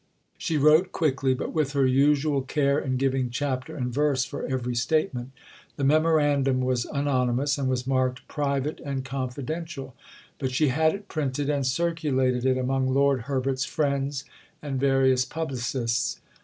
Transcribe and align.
She 0.35 0.57
wrote 0.57 0.91
quickly, 0.91 1.35
but 1.35 1.53
with 1.53 1.73
her 1.73 1.85
usual 1.85 2.41
care 2.41 2.79
in 2.79 2.97
giving 2.97 3.29
chapter 3.29 3.75
and 3.75 3.93
verse 3.93 4.25
for 4.25 4.43
every 4.47 4.73
statement. 4.73 5.29
The 5.75 5.83
Memorandum 5.83 6.61
was 6.61 6.85
anonymous, 6.85 7.59
and 7.59 7.69
was 7.69 7.85
marked 7.85 8.27
"Private 8.27 8.79
and 8.79 9.05
Confidential"; 9.05 9.93
but 10.39 10.49
she 10.51 10.69
had 10.69 10.95
it 10.95 11.07
printed, 11.07 11.51
and 11.51 11.67
circulated 11.67 12.47
it 12.47 12.57
among 12.57 12.87
Lord 12.91 13.21
Herbert's 13.29 13.65
friends 13.65 14.25
and 14.59 14.79
various 14.79 15.23
publicists. 15.23 16.19